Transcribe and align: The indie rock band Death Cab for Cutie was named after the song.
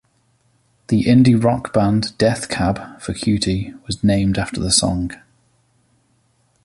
The 0.87 1.03
indie 1.03 1.37
rock 1.39 1.73
band 1.73 2.17
Death 2.17 2.49
Cab 2.49 2.99
for 2.99 3.13
Cutie 3.13 3.75
was 3.85 4.03
named 4.03 4.39
after 4.39 4.59
the 4.59 4.71
song. 4.71 5.11